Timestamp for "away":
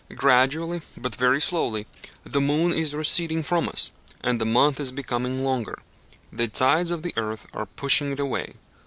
8.19-8.55